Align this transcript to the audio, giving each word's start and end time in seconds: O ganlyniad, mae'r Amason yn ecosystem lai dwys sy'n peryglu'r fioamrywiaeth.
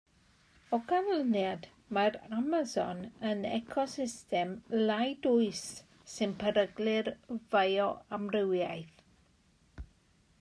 O 0.75 0.77
ganlyniad, 0.91 1.65
mae'r 1.97 2.15
Amason 2.37 3.03
yn 3.31 3.43
ecosystem 3.49 4.55
lai 4.79 5.05
dwys 5.27 5.61
sy'n 6.15 6.33
peryglu'r 6.45 7.11
fioamrywiaeth. 7.53 9.05